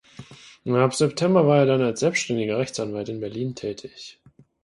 [0.65, 4.19] Ab September war er dann als selbständiger Rechtsanwalt in Berlin tätig.